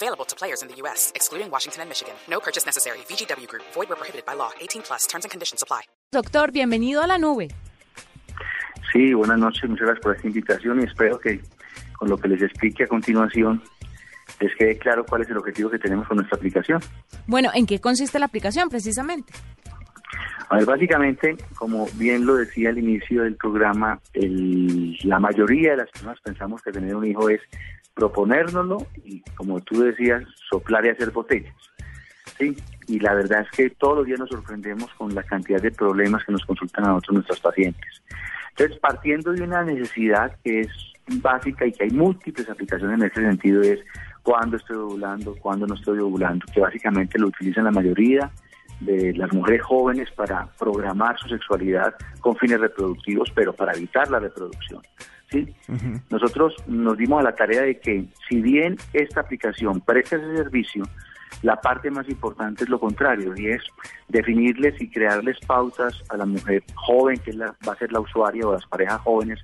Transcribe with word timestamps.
Available 0.00 0.24
to 0.26 0.36
players 0.36 0.62
in 0.62 0.68
the 0.68 0.76
U.S., 0.82 1.10
excluding 1.16 1.50
Washington 1.50 1.82
and 1.82 1.88
Michigan. 1.90 2.14
No 2.30 2.38
purchase 2.38 2.64
necessary. 2.64 2.98
VGW 3.10 3.48
Group. 3.48 3.64
Void 3.74 3.88
where 3.88 3.96
prohibited 3.98 4.24
by 4.24 4.34
law. 4.36 4.50
18 4.60 4.82
plus. 4.82 5.08
Terms 5.08 5.24
and 5.24 5.30
conditions 5.32 5.60
apply. 5.60 5.82
Doctor, 6.12 6.52
bienvenido 6.52 7.02
a 7.02 7.08
la 7.08 7.18
nube. 7.18 7.48
Sí, 8.92 9.12
buenas 9.12 9.38
noches. 9.38 9.68
Muchas 9.68 9.86
gracias 9.86 10.02
por 10.02 10.14
esta 10.14 10.28
invitación 10.28 10.80
y 10.80 10.84
espero 10.84 11.18
que 11.18 11.40
con 11.98 12.08
lo 12.08 12.16
que 12.16 12.28
les 12.28 12.40
explique 12.42 12.84
a 12.84 12.86
continuación 12.86 13.60
les 14.40 14.54
quede 14.56 14.78
claro 14.78 15.04
cuál 15.04 15.22
es 15.22 15.30
el 15.30 15.36
objetivo 15.38 15.68
que 15.68 15.78
tenemos 15.80 16.06
con 16.06 16.18
nuestra 16.18 16.36
aplicación. 16.36 16.80
Bueno, 17.26 17.50
¿en 17.52 17.66
qué 17.66 17.80
consiste 17.80 18.20
la 18.20 18.26
aplicación 18.26 18.68
precisamente? 18.68 19.32
A 20.50 20.56
ver, 20.58 20.64
básicamente, 20.64 21.36
como 21.56 21.86
bien 21.94 22.24
lo 22.24 22.36
decía 22.36 22.70
al 22.70 22.78
inicio 22.78 23.24
del 23.24 23.34
programa, 23.36 24.00
el- 24.14 24.96
la 25.02 25.18
mayoría 25.18 25.72
de 25.72 25.78
las 25.78 25.90
personas 25.90 26.18
pensamos 26.22 26.62
que 26.62 26.70
tener 26.70 26.94
un 26.94 27.04
hijo 27.04 27.28
es 27.28 27.40
proponérnoslo 27.98 28.86
y, 29.04 29.20
como 29.34 29.60
tú 29.60 29.82
decías, 29.82 30.22
soplar 30.48 30.86
y 30.86 30.90
hacer 30.90 31.10
botellas. 31.10 31.54
Sí, 32.38 32.56
y 32.86 33.00
la 33.00 33.14
verdad 33.14 33.40
es 33.40 33.50
que 33.56 33.70
todos 33.70 33.98
los 33.98 34.06
días 34.06 34.20
nos 34.20 34.28
sorprendemos 34.28 34.88
con 34.94 35.12
la 35.14 35.24
cantidad 35.24 35.60
de 35.60 35.72
problemas 35.72 36.24
que 36.24 36.30
nos 36.30 36.44
consultan 36.44 36.84
a 36.84 36.88
nosotros 36.88 37.14
nuestros 37.14 37.40
pacientes. 37.40 38.02
Entonces, 38.50 38.78
partiendo 38.78 39.32
de 39.32 39.42
una 39.42 39.64
necesidad 39.64 40.36
que 40.44 40.60
es 40.60 40.68
básica 41.20 41.66
y 41.66 41.72
que 41.72 41.84
hay 41.84 41.90
múltiples 41.90 42.48
aplicaciones 42.48 43.00
en 43.00 43.06
ese 43.06 43.20
sentido, 43.20 43.62
es 43.62 43.80
cuándo 44.22 44.56
estoy 44.56 44.76
ovulando, 44.76 45.34
cuándo 45.40 45.66
no 45.66 45.74
estoy 45.74 45.98
ovulando, 45.98 46.46
que 46.52 46.60
básicamente 46.60 47.18
lo 47.18 47.26
utilizan 47.26 47.64
la 47.64 47.72
mayoría 47.72 48.30
de 48.78 49.12
las 49.14 49.32
mujeres 49.32 49.62
jóvenes 49.62 50.08
para 50.12 50.46
programar 50.56 51.18
su 51.18 51.28
sexualidad 51.28 51.94
con 52.20 52.36
fines 52.36 52.60
reproductivos, 52.60 53.32
pero 53.34 53.52
para 53.52 53.72
evitar 53.72 54.08
la 54.08 54.20
reproducción. 54.20 54.82
¿Sí? 55.30 55.54
Nosotros 56.10 56.54
nos 56.66 56.96
dimos 56.96 57.20
a 57.20 57.24
la 57.24 57.34
tarea 57.34 57.62
de 57.62 57.78
que 57.78 58.04
si 58.28 58.40
bien 58.40 58.76
esta 58.92 59.20
aplicación 59.20 59.80
presta 59.80 60.16
ese 60.16 60.36
servicio, 60.36 60.84
la 61.42 61.56
parte 61.60 61.90
más 61.90 62.08
importante 62.08 62.64
es 62.64 62.70
lo 62.70 62.80
contrario, 62.80 63.32
y 63.36 63.48
es 63.48 63.62
definirles 64.08 64.80
y 64.80 64.90
crearles 64.90 65.38
pautas 65.46 66.02
a 66.08 66.16
la 66.16 66.24
mujer 66.26 66.64
joven, 66.74 67.18
que 67.18 67.30
es 67.30 67.36
la- 67.36 67.54
va 67.68 67.72
a 67.74 67.76
ser 67.76 67.92
la 67.92 68.00
usuaria, 68.00 68.46
o 68.46 68.50
a 68.50 68.54
las 68.54 68.66
parejas 68.66 69.00
jóvenes 69.02 69.38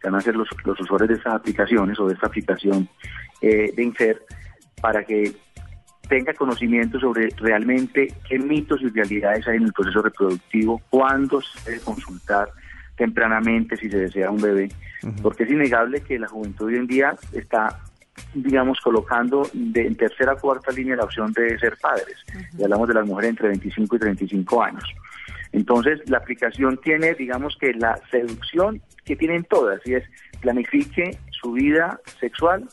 que 0.00 0.08
van 0.10 0.18
a 0.18 0.20
ser 0.20 0.36
los, 0.36 0.48
los 0.64 0.78
usuarios 0.80 1.08
de 1.08 1.14
estas 1.16 1.34
aplicaciones 1.34 1.98
o 1.98 2.06
de 2.06 2.14
esta 2.14 2.26
aplicación 2.26 2.88
eh, 3.40 3.72
de 3.74 3.82
Infer, 3.82 4.22
para 4.80 5.04
que 5.04 5.32
tenga 6.08 6.34
conocimiento 6.34 7.00
sobre 7.00 7.28
realmente 7.38 8.12
qué 8.28 8.38
mitos 8.38 8.82
y 8.82 8.88
realidades 8.88 9.46
hay 9.48 9.56
en 9.56 9.64
el 9.64 9.72
proceso 9.72 10.02
reproductivo, 10.02 10.80
cuándo 10.90 11.40
se 11.40 11.70
debe 11.70 11.82
consultar 11.82 12.48
tempranamente 12.96 13.76
si 13.76 13.88
se 13.88 13.98
desea 13.98 14.30
un 14.30 14.40
bebé, 14.40 14.68
porque 15.22 15.44
es 15.44 15.50
innegable 15.50 16.00
que 16.02 16.18
la 16.18 16.28
juventud 16.28 16.66
hoy 16.66 16.76
en 16.76 16.86
día 16.86 17.14
está 17.32 17.80
digamos, 18.34 18.78
colocando 18.80 19.48
de, 19.52 19.86
en 19.86 19.94
tercera 19.94 20.34
o 20.34 20.38
cuarta 20.38 20.72
línea 20.72 20.96
la 20.96 21.04
opción 21.04 21.32
de 21.32 21.58
ser 21.58 21.76
padres. 21.80 22.16
Y 22.56 22.62
hablamos 22.62 22.88
de 22.88 22.94
las 22.94 23.06
mujeres 23.06 23.30
entre 23.30 23.48
25 23.48 23.96
y 23.96 23.98
35 23.98 24.62
años. 24.62 24.84
Entonces, 25.52 26.00
la 26.08 26.18
aplicación 26.18 26.78
tiene, 26.78 27.14
digamos 27.14 27.56
que 27.60 27.74
la 27.74 27.98
seducción 28.10 28.80
que 29.04 29.16
tienen 29.16 29.44
todas, 29.44 29.80
y 29.86 29.94
es 29.94 30.04
planifique 30.40 31.18
su 31.30 31.52
vida 31.52 32.00
sexual 32.20 32.68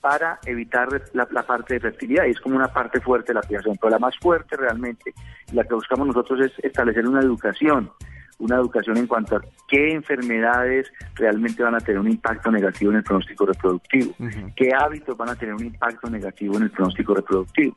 para 0.00 0.38
evitar 0.46 0.88
la, 1.12 1.28
la 1.30 1.42
parte 1.42 1.74
de 1.74 1.80
fertilidad, 1.80 2.26
y 2.26 2.30
es 2.30 2.40
como 2.40 2.56
una 2.56 2.72
parte 2.72 3.00
fuerte 3.00 3.28
de 3.28 3.34
la 3.34 3.40
aplicación, 3.40 3.76
pero 3.80 3.90
la 3.90 3.98
más 3.98 4.16
fuerte 4.18 4.56
realmente, 4.56 5.12
la 5.52 5.64
que 5.64 5.74
buscamos 5.74 6.06
nosotros 6.06 6.40
es 6.40 6.64
establecer 6.64 7.06
una 7.06 7.20
educación, 7.20 7.90
una 8.40 8.56
educación 8.56 8.96
en 8.96 9.06
cuanto 9.06 9.36
a 9.36 9.40
qué 9.68 9.92
enfermedades 9.92 10.92
realmente 11.14 11.62
van 11.62 11.74
a 11.74 11.80
tener 11.80 12.00
un 12.00 12.10
impacto 12.10 12.50
negativo 12.50 12.90
en 12.90 12.98
el 12.98 13.04
pronóstico 13.04 13.46
reproductivo, 13.46 14.14
qué 14.56 14.70
hábitos 14.74 15.16
van 15.16 15.30
a 15.30 15.36
tener 15.36 15.54
un 15.54 15.64
impacto 15.64 16.10
negativo 16.10 16.56
en 16.56 16.64
el 16.64 16.70
pronóstico 16.70 17.14
reproductivo. 17.14 17.76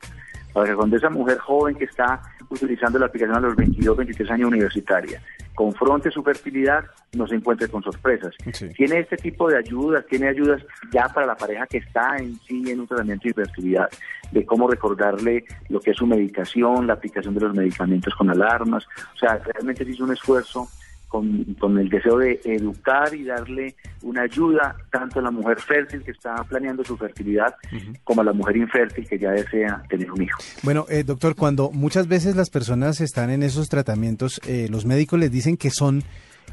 Para 0.53 0.69
que 0.69 0.75
cuando 0.75 0.97
esa 0.97 1.09
mujer 1.09 1.39
joven 1.39 1.75
que 1.75 1.85
está 1.85 2.21
utilizando 2.49 2.99
la 2.99 3.07
aplicación 3.07 3.37
a 3.37 3.41
los 3.41 3.55
22, 3.55 3.97
23 3.97 4.31
años 4.31 4.47
universitaria, 4.47 5.21
confronte 5.55 6.11
su 6.11 6.23
fertilidad, 6.23 6.85
no 7.13 7.27
se 7.27 7.35
encuentre 7.35 7.67
con 7.67 7.83
sorpresas. 7.83 8.33
Sí. 8.53 8.69
Tiene 8.69 8.99
este 8.99 9.17
tipo 9.17 9.49
de 9.49 9.57
ayudas, 9.57 10.05
tiene 10.07 10.27
ayudas 10.27 10.61
ya 10.91 11.07
para 11.09 11.25
la 11.25 11.35
pareja 11.35 11.65
que 11.67 11.77
está 11.77 12.17
en 12.17 12.39
sí 12.47 12.63
en 12.69 12.81
un 12.81 12.87
tratamiento 12.87 13.27
de 13.27 13.33
fertilidad, 13.33 13.89
de 14.31 14.45
cómo 14.45 14.67
recordarle 14.67 15.45
lo 15.69 15.79
que 15.79 15.91
es 15.91 15.97
su 15.97 16.07
medicación, 16.07 16.87
la 16.87 16.93
aplicación 16.93 17.33
de 17.33 17.41
los 17.41 17.55
medicamentos 17.55 18.13
con 18.15 18.29
alarmas. 18.29 18.85
O 19.15 19.17
sea, 19.17 19.37
realmente 19.37 19.85
se 19.85 19.91
hizo 19.91 20.03
un 20.03 20.13
esfuerzo 20.13 20.67
con, 21.13 21.43
con 21.59 21.77
el 21.77 21.89
deseo 21.89 22.17
de 22.17 22.41
educar 22.43 23.13
y 23.13 23.23
darle 23.23 23.75
una 24.01 24.23
ayuda 24.23 24.75
tanto 24.91 25.19
a 25.19 25.21
la 25.21 25.29
mujer 25.29 25.59
fértil 25.61 26.03
que 26.03 26.09
está 26.09 26.33
planeando 26.49 26.83
su 26.83 26.97
fertilidad 26.97 27.53
como 28.03 28.21
a 28.21 28.23
la 28.23 28.33
mujer 28.33 28.57
infértil 28.57 29.07
que 29.07 29.19
ya 29.19 29.29
desea 29.29 29.83
tener 29.87 30.11
un 30.11 30.23
hijo. 30.23 30.39
Bueno, 30.63 30.87
eh, 30.89 31.03
doctor, 31.03 31.35
cuando 31.35 31.69
muchas 31.69 32.07
veces 32.07 32.35
las 32.35 32.49
personas 32.49 32.99
están 32.99 33.29
en 33.29 33.43
esos 33.43 33.69
tratamientos, 33.69 34.41
eh, 34.47 34.67
los 34.71 34.87
médicos 34.87 35.19
les 35.19 35.31
dicen 35.31 35.55
que 35.55 35.69
son 35.69 36.01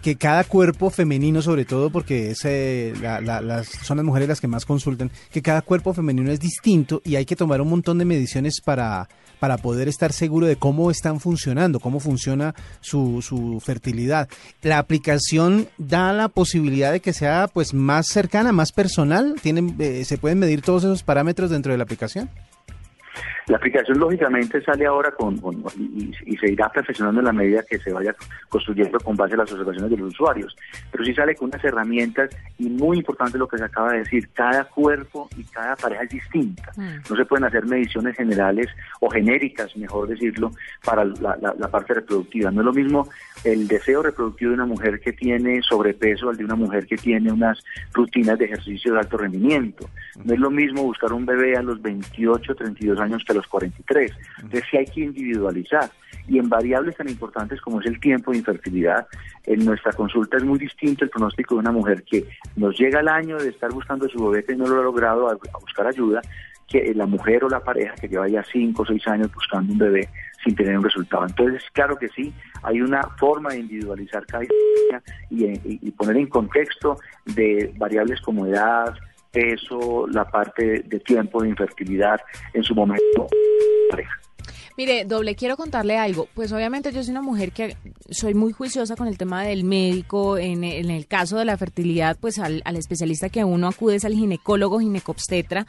que 0.03 0.17
cada 0.17 0.45
cuerpo 0.45 0.91
femenino, 0.91 1.43
sobre 1.43 1.65
todo 1.65 1.91
porque 1.91 2.31
es, 2.31 2.45
eh, 2.45 2.95
la- 3.03 3.21
la- 3.21 3.41
las, 3.41 3.69
son 3.69 3.99
las 3.99 4.07
mujeres 4.07 4.29
las 4.29 4.41
que 4.41 4.49
más 4.49 4.65
consultan, 4.65 5.11
que 5.31 5.43
cada 5.43 5.63
cuerpo 5.63 5.93
femenino 5.93 6.31
es 6.31 6.41
distinto 6.41 7.03
y 7.05 7.17
hay 7.17 7.25
que 7.27 7.37
tomar 7.37 7.61
un 7.61 7.69
montón 7.69 7.99
de 7.99 8.05
mediciones 8.05 8.61
para, 8.65 9.09
para 9.41 9.59
poder 9.59 9.89
estar 9.89 10.13
seguro 10.13 10.47
de 10.47 10.57
cómo 10.57 10.91
están 10.91 11.21
funcionando, 11.21 11.81
cómo 11.81 12.01
funciona 12.01 12.55
su, 12.81 13.21
su 13.23 13.61
fertilidad. 13.65 14.29
La 14.63 14.79
aplicación 14.79 15.69
da 15.79 16.13
la 16.13 16.29
posibilidad 16.29 16.93
de 16.93 17.01
que 17.01 17.13
sea 17.13 17.49
pues 17.53 17.75
más 17.75 18.07
cercana, 18.07 18.53
más 18.53 18.73
personal. 18.73 19.35
¿Tienen, 19.43 19.77
eh, 19.79 20.05
¿Se 20.05 20.19
pueden 20.19 20.39
medir 20.39 20.63
todos 20.63 20.85
esos 20.85 21.03
parámetros 21.03 21.51
dentro 21.51 21.73
de 21.73 21.79
la 21.79 21.85
aplicación? 21.85 22.31
La 23.51 23.57
aplicación 23.57 23.99
lógicamente 23.99 24.63
sale 24.63 24.87
ahora 24.87 25.11
con, 25.11 25.37
con- 25.39 25.63
y, 25.77 26.13
y 26.25 26.37
se 26.37 26.51
irá 26.53 26.69
perfeccionando 26.71 27.21
en 27.21 27.27
la 27.27 27.33
medida 27.33 27.63
que 27.69 27.79
se 27.79 27.93
vaya 27.93 28.15
construyendo 28.49 28.99
con 29.01 29.17
base 29.17 29.35
a 29.35 29.39
las 29.39 29.51
observaciones 29.53 29.91
de 29.91 29.97
los 29.97 30.13
usuarios, 30.13 30.57
pero 30.93 31.05
sí 31.05 31.13
sale 31.15 31.35
con 31.35 31.49
unas 31.49 31.65
herramientas 31.65 32.31
y 32.59 32.69
muy 32.69 32.99
importante 32.99 33.39
lo 33.39 33.49
que 33.49 33.59
se 33.59 33.65
acaba 33.65 33.93
de 33.93 33.99
decir, 34.01 34.29
cada 34.33 34.65
cuerpo 34.65 35.29
y 35.37 35.43
cada 35.45 35.75
pareja 35.77 36.05
es 36.05 36.11
distinta. 36.11 36.71
Mm. 36.77 36.97
No 37.11 37.17
se 37.17 37.25
pueden 37.25 37.45
hacer 37.45 37.67
mediciones 37.67 38.17
generales 38.17 38.69
o 39.01 39.11
genéricas, 39.11 39.77
mejor 39.77 40.09
decirlo, 40.09 40.53
para 40.85 41.05
la, 41.05 41.37
la- 41.41 41.55
la 41.59 41.69
parte 41.69 41.95
reproductiva. 41.95 42.51
No 42.51 42.61
es 42.61 42.67
lo 42.67 42.73
mismo 42.73 43.09
el 43.45 43.67
deseo 43.67 44.03
reproductivo 44.03 44.51
de 44.51 44.55
una 44.55 44.67
mujer 44.67 45.01
que 45.01 45.13
tiene 45.13 45.61
sobrepeso 45.63 46.29
al 46.29 46.37
de 46.37 46.45
una 46.45 46.55
mujer 46.55 46.87
que 46.87 46.97
tiene 46.97 47.33
unas 47.33 47.63
rutinas 47.93 48.39
de 48.39 48.45
ejercicio 48.45 48.93
de 48.93 49.01
alto 49.01 49.17
rendimiento. 49.17 49.89
No 50.25 50.35
es 50.35 50.39
lo 50.41 50.51
mismo 50.51 50.83
buscar 50.85 51.13
un 51.13 51.27
bebé 51.27 51.57
a 51.57 51.63
los 51.63 51.81
28, 51.83 52.55
32 52.55 53.01
años 53.01 53.25
que 53.27 53.33
a 53.33 53.37
los 53.41 53.49
43. 53.49 54.13
Entonces 54.43 54.65
sí 54.71 54.77
hay 54.77 54.87
que 54.87 55.01
individualizar. 55.01 55.91
Y 56.29 56.39
en 56.39 56.49
variables 56.49 56.97
tan 56.97 57.09
importantes 57.09 57.61
como 57.61 57.81
es 57.81 57.87
el 57.87 57.99
tiempo 57.99 58.31
de 58.31 58.39
infertilidad, 58.39 59.07
en 59.47 59.65
nuestra 59.65 59.93
consulta 59.93 60.37
es 60.37 60.45
muy 60.45 60.59
distinto 60.59 61.05
el 61.05 61.11
pronóstico 61.11 61.55
de 61.55 61.61
una 61.61 61.73
mujer 61.73 62.05
que 62.05 62.25
nos 62.57 62.79
llega 62.79 63.01
al 63.01 63.09
año 63.09 63.37
de 63.39 63.49
estar 63.49 63.73
buscando 63.73 64.09
su 64.09 64.29
bebé 64.29 64.45
que 64.45 64.55
no 64.55 64.67
lo 64.67 64.81
ha 64.81 64.85
logrado 64.85 65.29
a, 65.29 65.35
buscar 65.61 65.87
ayuda, 65.89 66.21
que 66.69 66.95
la 66.95 67.07
mujer 67.07 67.43
o 67.45 67.49
la 67.49 67.59
pareja 67.65 67.95
que 67.97 68.07
lleva 68.09 68.29
ya 68.29 68.45
5 68.45 68.81
o 68.83 68.87
6 68.87 69.07
años 69.09 69.35
buscando 69.35 69.73
un 69.73 69.79
bebé 69.79 70.09
sin 70.45 70.55
tener 70.55 70.79
un 70.79 70.85
resultado. 70.85 71.27
Entonces, 71.27 71.63
claro 71.73 71.97
que 71.97 72.09
sí, 72.11 72.33
hay 72.63 72.81
una 72.81 73.03
forma 73.19 73.51
de 73.51 73.59
individualizar 73.61 74.25
cada 74.27 74.45
historia 74.45 75.03
y, 75.31 75.45
y- 75.47 75.79
y 75.83 75.91
poner 75.91 76.17
en 76.17 76.29
contexto 76.29 76.97
de 77.27 77.75
variables 77.77 78.21
como 78.21 78.47
edad, 78.47 78.95
peso, 79.31 80.07
la 80.09 80.25
parte 80.25 80.83
de 80.87 81.01
tiempo 81.01 81.43
de 81.43 81.49
infertilidad 81.49 82.21
en 82.53 82.63
su 82.63 82.75
momento 82.75 83.27
pareja. 83.91 84.21
Mire, 84.77 85.05
doble, 85.05 85.35
quiero 85.35 85.57
contarle 85.57 85.99
algo. 85.99 86.27
Pues 86.33 86.53
obviamente 86.53 86.91
yo 86.91 87.03
soy 87.03 87.11
una 87.11 87.21
mujer 87.21 87.53
que 87.53 87.77
soy 88.09 88.33
muy 88.33 88.53
juiciosa 88.53 88.97
con 88.97 89.09
el 89.09 89.19
tema 89.19 89.43
del 89.43 89.63
médico. 89.63 90.39
En, 90.39 90.65
en 90.65 90.91
el 90.91 91.07
caso 91.07 91.37
de 91.37 91.45
la 91.45 91.59
fertilidad, 91.59 92.17
pues 92.19 92.39
al, 92.39 92.63
al 92.65 92.77
especialista 92.77 93.29
que 93.29 93.45
uno 93.45 93.69
acude 93.69 93.97
es 93.97 94.05
al 94.07 94.15
ginecólogo, 94.15 94.81
ginecobstetra. 94.81 95.67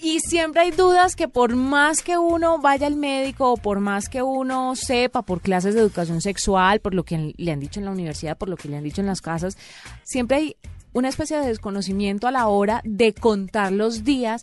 Y 0.00 0.18
siempre 0.18 0.62
hay 0.62 0.72
dudas 0.72 1.14
que 1.14 1.28
por 1.28 1.54
más 1.54 2.02
que 2.02 2.18
uno 2.18 2.58
vaya 2.58 2.88
al 2.88 2.96
médico 2.96 3.52
o 3.52 3.56
por 3.56 3.78
más 3.78 4.08
que 4.08 4.20
uno 4.20 4.74
sepa 4.74 5.22
por 5.22 5.40
clases 5.40 5.74
de 5.74 5.80
educación 5.80 6.20
sexual, 6.20 6.80
por 6.80 6.94
lo 6.94 7.04
que 7.04 7.34
le 7.36 7.52
han 7.52 7.60
dicho 7.60 7.78
en 7.78 7.86
la 7.86 7.92
universidad, 7.92 8.36
por 8.36 8.48
lo 8.48 8.56
que 8.56 8.68
le 8.68 8.78
han 8.78 8.82
dicho 8.82 9.00
en 9.00 9.06
las 9.06 9.20
casas, 9.20 9.56
siempre 10.02 10.36
hay 10.38 10.56
una 10.92 11.08
especie 11.08 11.38
de 11.38 11.46
desconocimiento 11.46 12.26
a 12.26 12.30
la 12.30 12.48
hora 12.48 12.80
de 12.84 13.12
contar 13.14 13.72
los 13.72 14.04
días 14.04 14.42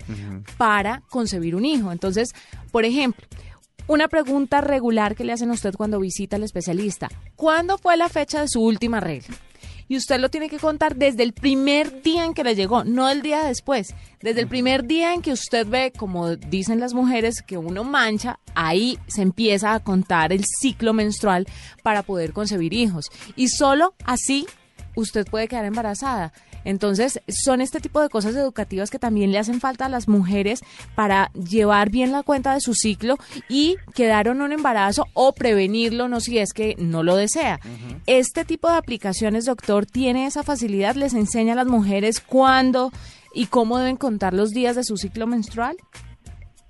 para 0.57 1.03
concebir 1.09 1.55
un 1.55 1.65
hijo. 1.65 1.91
Entonces, 1.91 2.29
por 2.71 2.85
ejemplo, 2.85 3.25
Una 3.87 4.07
pregunta 4.07 4.61
regular 4.61 5.15
que 5.15 5.23
le 5.23 5.33
hacen 5.33 5.49
a 5.49 5.53
usted 5.53 5.73
cuando 5.73 5.99
visita 5.99 6.35
al 6.35 6.43
especialista. 6.43 7.09
¿Cuándo 7.35 7.79
fue 7.79 7.97
la 7.97 8.07
fecha 8.07 8.39
de 8.39 8.47
su 8.47 8.61
última 8.61 8.99
regla? 8.99 9.35
y 9.89 9.97
usted 9.97 10.19
lo 10.19 10.29
tiene 10.29 10.49
que 10.49 10.59
contar 10.59 10.95
desde 10.95 11.23
el 11.23 11.33
primer 11.33 12.03
día 12.03 12.23
en 12.23 12.35
que 12.35 12.43
le 12.43 12.55
llegó, 12.55 12.83
no 12.83 13.09
el 13.09 13.23
día 13.23 13.43
después. 13.43 13.95
Desde 14.21 14.41
el 14.41 14.47
primer 14.47 14.85
día 14.85 15.15
en 15.15 15.23
que 15.23 15.31
usted 15.33 15.65
ve, 15.67 15.91
como 15.97 16.35
dicen 16.35 16.79
las 16.79 16.93
mujeres, 16.93 17.41
que 17.41 17.57
uno 17.57 17.83
mancha, 17.83 18.39
ahí 18.53 18.99
se 19.07 19.23
empieza 19.23 19.73
a 19.73 19.79
contar 19.79 20.31
el 20.31 20.45
ciclo 20.45 20.93
menstrual 20.93 21.47
para 21.81 22.03
poder 22.03 22.33
concebir 22.33 22.71
hijos. 22.71 23.05
Y 23.35 23.47
solo 23.47 23.95
así 24.05 24.45
usted 24.95 25.25
puede 25.25 25.47
quedar 25.47 25.65
embarazada. 25.65 26.33
Entonces, 26.65 27.21
son 27.27 27.61
este 27.61 27.79
tipo 27.79 28.01
de 28.01 28.09
cosas 28.09 28.35
educativas 28.35 28.89
que 28.89 28.99
también 28.99 29.31
le 29.31 29.39
hacen 29.39 29.59
falta 29.59 29.85
a 29.85 29.89
las 29.89 30.07
mujeres 30.07 30.61
para 30.95 31.31
llevar 31.33 31.89
bien 31.89 32.11
la 32.11 32.23
cuenta 32.23 32.53
de 32.53 32.61
su 32.61 32.73
ciclo 32.73 33.17
y 33.47 33.77
quedar 33.95 34.27
en 34.27 34.41
un 34.41 34.51
embarazo 34.51 35.05
o 35.13 35.33
prevenirlo, 35.33 36.07
no 36.07 36.19
si 36.19 36.37
es 36.37 36.53
que 36.53 36.75
no 36.77 37.03
lo 37.03 37.15
desea. 37.15 37.59
Este 38.07 38.45
tipo 38.45 38.69
de 38.69 38.77
aplicaciones, 38.77 39.45
doctor, 39.45 39.85
tiene 39.85 40.25
esa 40.25 40.43
facilidad, 40.43 40.95
les 40.95 41.13
enseña 41.13 41.53
a 41.53 41.57
las 41.57 41.67
mujeres 41.67 42.19
cuándo 42.19 42.91
y 43.33 43.45
cómo 43.45 43.77
deben 43.77 43.95
contar 43.95 44.33
los 44.33 44.51
días 44.51 44.75
de 44.75 44.83
su 44.83 44.97
ciclo 44.97 45.27
menstrual. 45.27 45.77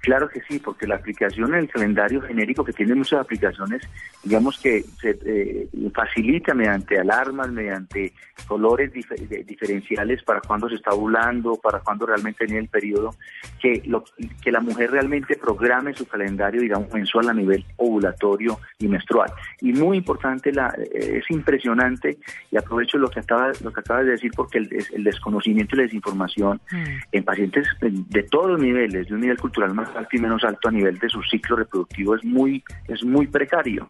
Claro 0.02 0.30
que 0.30 0.42
sí, 0.48 0.60
porque 0.60 0.88
la 0.88 0.96
aplicación 0.96 1.54
en 1.54 1.62
el 1.62 1.70
calendario 1.70 2.22
genérico, 2.22 2.64
que 2.64 2.72
tiene 2.72 2.96
muchas 2.96 3.20
aplicaciones, 3.20 3.82
digamos 4.24 4.60
que 4.60 4.84
se 5.02 5.18
eh, 5.26 5.70
facilita 5.94 6.54
mediante 6.54 7.00
alarmas, 7.00 7.52
mediante 7.52 8.14
colores 8.48 8.92
diferenciales 8.94 10.24
para 10.24 10.42
cuando 10.42 10.68
se 10.70 10.76
está 10.76 10.92
ovulando, 10.92 11.56
para 11.56 11.80
cuando 11.80 12.06
realmente 12.06 12.46
viene 12.46 12.62
el 12.62 12.68
periodo, 12.68 13.16
que, 13.62 13.82
lo, 13.86 14.04
que 14.42 14.52
la 14.52 14.60
mujer 14.60 14.92
realmente 14.92 15.36
programe 15.36 15.94
su 15.94 16.06
calendario, 16.08 16.62
digamos, 16.62 16.92
mensual 16.94 17.30
a 17.30 17.34
nivel 17.34 17.64
ovulatorio 17.78 18.60
y 18.78 18.88
menstrual. 18.88 19.32
Y 19.62 19.74
muy 19.74 19.98
importante, 19.98 20.52
la, 20.52 20.74
eh, 20.78 21.20
es 21.20 21.30
impresionante, 21.30 22.18
y 22.52 22.58
aprovecho 22.58 22.98
lo 22.98 23.10
que 23.10 23.20
acaba, 23.20 23.52
lo 23.64 23.72
que 23.72 23.80
acabas 23.80 24.06
de 24.06 24.12
decir, 24.12 24.32
porque 24.36 24.60
el, 24.60 24.70
el 24.94 25.04
desconocimiento 25.04 25.76
y 25.76 25.78
la 25.78 25.84
desinformación 25.84 26.62
mm. 26.72 26.84
en 27.12 27.24
pacientes 27.24 27.68
de 27.82 28.24
todos 28.24 28.52
los 28.52 28.62
niveles, 28.62 29.08
de 29.08 29.14
un 29.14 29.22
nivel 29.22 29.38
cultural 29.38 29.74
más 29.74 29.90
alto 29.96 30.10
y 30.16 30.20
menos 30.20 30.44
alto 30.44 30.70
a 30.70 30.72
nivel 30.72 30.98
de 30.98 31.10
su 31.10 31.22
ciclo 31.24 31.56
reproductivo 31.56 32.16
es 32.16 32.24
muy, 32.24 32.64
es 32.88 33.04
muy 33.04 33.28
precario. 33.28 33.90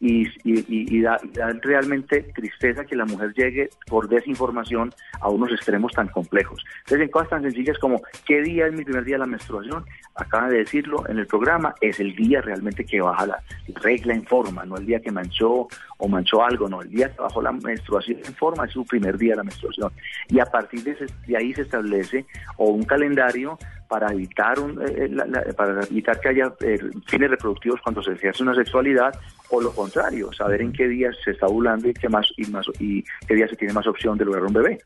Y, 0.00 0.28
y, 0.44 1.02
da, 1.02 1.18
realmente 1.62 2.22
tristeza 2.34 2.84
que 2.84 2.96
la 2.96 3.04
mujer 3.04 3.32
llegue 3.34 3.70
por 3.86 4.08
desinformación 4.08 4.92
a 5.20 5.28
unos 5.28 5.52
extremos 5.52 5.92
tan 5.92 6.08
complejos. 6.08 6.64
Entonces, 6.80 7.06
en 7.06 7.10
cosas 7.10 7.30
tan 7.30 7.42
sencillas 7.42 7.78
como 7.78 8.02
¿qué 8.26 8.42
día 8.42 8.66
es 8.66 8.72
mi 8.72 8.84
primer 8.84 9.04
día 9.04 9.14
de 9.16 9.20
la 9.20 9.26
menstruación? 9.26 9.84
Acaba 10.14 10.48
de 10.48 10.58
decirlo 10.58 11.08
en 11.08 11.18
el 11.18 11.26
programa, 11.26 11.74
es 11.80 12.00
el 12.00 12.14
día 12.14 12.40
realmente 12.40 12.84
que 12.84 13.00
baja 13.00 13.26
la 13.26 13.42
regla 13.82 14.14
en 14.14 14.24
forma, 14.24 14.64
no 14.64 14.76
el 14.76 14.86
día 14.86 15.00
que 15.00 15.10
manchó 15.10 15.68
o 15.98 16.08
manchó 16.08 16.44
algo, 16.44 16.68
no, 16.68 16.82
el 16.82 16.90
día 16.90 17.12
que 17.12 17.20
bajó 17.20 17.42
la 17.42 17.52
menstruación 17.52 18.18
en 18.24 18.34
forma 18.34 18.66
es 18.66 18.72
su 18.72 18.84
primer 18.84 19.16
día 19.18 19.32
de 19.32 19.36
la 19.36 19.44
menstruación. 19.44 19.92
Y 20.28 20.38
a 20.38 20.46
partir 20.46 20.82
de, 20.84 21.06
de 21.26 21.36
ahí 21.36 21.52
se 21.54 21.62
establece 21.62 22.26
o 22.56 22.70
un 22.70 22.84
calendario 22.84 23.58
para 23.88 24.12
evitar 24.12 24.58
un, 24.58 24.80
eh, 24.82 25.08
eh, 25.08 25.52
para 25.54 25.82
evitar 25.84 26.18
que 26.20 26.28
haya 26.28 26.52
eh, 26.60 26.78
fines 27.06 27.30
reproductivos 27.30 27.80
cuando 27.80 28.02
se 28.02 28.12
ejerce 28.12 28.42
una 28.42 28.54
sexualidad 28.54 29.14
o 29.50 29.60
lo 29.60 29.72
contrario, 29.84 30.32
saber 30.32 30.62
en 30.62 30.72
qué 30.72 30.88
días 30.88 31.14
se 31.24 31.32
está 31.32 31.46
ovulando 31.46 31.88
y 31.88 31.94
qué 31.94 32.08
más 32.08 32.26
y 32.36 32.46
más 32.50 32.66
y 32.78 33.04
qué 33.26 33.34
días 33.34 33.50
se 33.50 33.56
tiene 33.56 33.74
más 33.74 33.86
opción 33.86 34.16
de 34.16 34.24
lograr 34.24 34.44
un 34.44 34.52
bebé. 34.52 34.78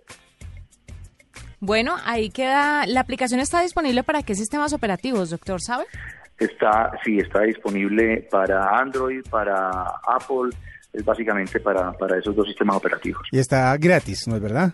Bueno, 1.61 1.97
ahí 2.05 2.31
queda. 2.31 2.87
La 2.87 3.01
aplicación 3.01 3.41
está 3.41 3.63
disponible 3.63 4.03
para 4.03 4.23
qué 4.23 4.35
sistemas 4.35 4.73
operativos, 4.73 5.31
doctor, 5.31 5.61
¿sabe? 5.61 5.85
Está, 6.39 6.93
sí, 7.05 7.19
está 7.19 7.43
disponible 7.43 8.29
para 8.31 8.79
Android, 8.79 9.23
para 9.29 9.71
Apple, 10.07 10.51
es 10.93 11.05
básicamente 11.05 11.59
para, 11.61 11.93
para 11.93 12.19
esos 12.19 12.35
dos 12.35 12.47
sistemas 12.47 12.77
operativos. 12.77 13.23
Y 13.33 13.39
está 13.39 13.77
gratis, 13.77 14.27
¿no 14.29 14.37
es 14.37 14.43
verdad? 14.43 14.73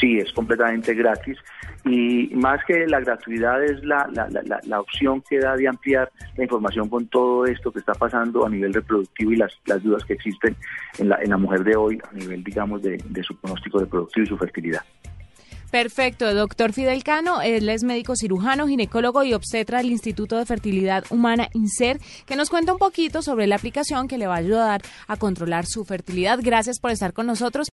Sí, 0.00 0.18
es 0.18 0.32
completamente 0.32 0.94
gratis 0.94 1.36
y 1.84 2.30
más 2.34 2.60
que 2.66 2.86
la 2.86 3.00
gratuidad 3.00 3.62
es 3.64 3.82
la, 3.84 4.08
la, 4.12 4.28
la, 4.62 4.80
opción 4.80 5.22
que 5.28 5.38
da 5.38 5.56
de 5.56 5.68
ampliar 5.68 6.10
la 6.36 6.44
información 6.44 6.88
con 6.88 7.06
todo 7.06 7.46
esto 7.46 7.72
que 7.72 7.78
está 7.78 7.94
pasando 7.94 8.44
a 8.44 8.50
nivel 8.50 8.74
reproductivo 8.74 9.32
y 9.32 9.36
las, 9.36 9.52
las 9.66 9.82
dudas 9.82 10.04
que 10.04 10.14
existen 10.14 10.56
en 10.98 11.08
la, 11.08 11.18
en 11.22 11.30
la 11.30 11.38
mujer 11.38 11.64
de 11.64 11.76
hoy 11.76 11.98
a 12.10 12.14
nivel, 12.14 12.44
digamos, 12.44 12.82
de, 12.82 13.02
de 13.02 13.22
su 13.22 13.34
pronóstico 13.36 13.78
reproductivo 13.78 14.24
y 14.24 14.28
su 14.28 14.36
fertilidad. 14.36 14.82
Perfecto, 15.70 16.34
doctor 16.34 16.72
Fidel 16.72 17.04
Cano, 17.04 17.42
él 17.42 17.68
es 17.68 17.84
médico 17.84 18.16
cirujano, 18.16 18.66
ginecólogo 18.66 19.22
y 19.22 19.34
obstetra 19.34 19.78
del 19.78 19.92
Instituto 19.92 20.36
de 20.36 20.44
Fertilidad 20.44 21.04
Humana 21.10 21.48
INSER, 21.54 22.00
que 22.26 22.34
nos 22.34 22.50
cuenta 22.50 22.72
un 22.72 22.78
poquito 22.80 23.22
sobre 23.22 23.46
la 23.46 23.54
aplicación 23.54 24.08
que 24.08 24.18
le 24.18 24.26
va 24.26 24.34
a 24.34 24.38
ayudar 24.38 24.82
a 25.06 25.16
controlar 25.16 25.66
su 25.66 25.84
fertilidad. 25.84 26.40
Gracias 26.42 26.80
por 26.80 26.90
estar 26.90 27.12
con 27.12 27.26
nosotros. 27.26 27.68